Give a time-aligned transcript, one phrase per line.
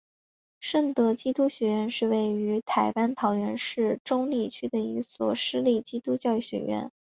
[0.59, 6.91] 圣德基督学院是位于台湾桃园市中坜区的一所私立基督教学院。